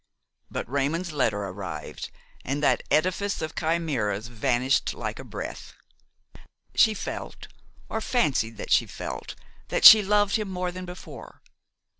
But 0.49 0.67
Raymon's 0.67 1.11
letter 1.11 1.37
arrived, 1.43 2.09
and 2.43 2.63
that 2.63 2.81
edifice 2.89 3.39
of 3.39 3.53
chimeras 3.55 4.29
vanished 4.29 4.95
like 4.95 5.19
a 5.19 5.23
breath. 5.23 5.75
She 6.73 6.95
felt, 6.95 7.47
or 7.87 8.01
fancied 8.01 8.57
that 8.57 8.71
she 8.71 8.87
felt, 8.87 9.35
that 9.67 9.85
she 9.85 10.01
loved 10.01 10.37
him 10.37 10.49
more 10.49 10.71
than 10.71 10.85
before. 10.85 11.43